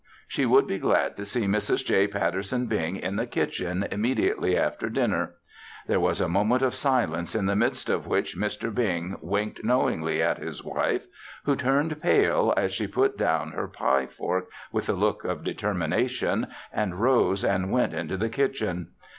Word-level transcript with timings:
She 0.27 0.47
would 0.47 0.65
be 0.65 0.79
glad 0.79 1.15
to 1.17 1.25
see 1.25 1.45
Mrs. 1.45 1.85
J. 1.85 2.07
Patterson 2.07 2.65
Bing 2.65 2.95
in 2.95 3.17
the 3.17 3.27
kitchen 3.27 3.85
immediately 3.91 4.57
after 4.57 4.89
dinner. 4.89 5.35
There 5.85 5.99
was 5.99 6.19
a 6.19 6.27
moment 6.27 6.63
of 6.63 6.73
silence 6.73 7.35
in 7.35 7.45
the 7.45 7.55
midst 7.55 7.87
of 7.87 8.07
which 8.07 8.35
Mr. 8.35 8.73
Bing 8.73 9.17
winked 9.21 9.63
knowingly 9.63 10.19
at 10.23 10.39
his 10.39 10.63
wife, 10.63 11.05
who 11.43 11.55
turned 11.55 12.01
pale 12.01 12.51
as 12.57 12.73
she 12.73 12.87
put 12.87 13.15
down 13.15 13.51
her 13.51 13.67
pie 13.67 14.07
fork 14.07 14.49
with 14.71 14.89
a 14.89 14.93
look 14.93 15.23
of 15.23 15.43
determination 15.43 16.47
and 16.73 16.99
rose 16.99 17.45
and 17.45 17.71
went 17.71 17.93
into 17.93 18.17
the 18.17 18.29
kitchen. 18.29 18.87